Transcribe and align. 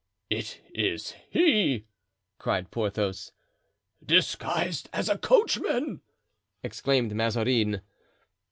"It 0.31 0.61
is 0.73 1.11
he!" 1.29 1.85
cried 2.39 2.71
Porthos. 2.71 3.33
"Disguised 4.03 4.89
as 4.91 5.09
a 5.09 5.17
coachman!" 5.19 6.01
exclaimed 6.63 7.13
Mazarin. 7.13 7.81